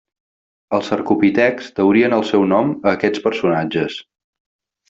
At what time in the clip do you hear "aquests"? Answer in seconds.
2.97-3.25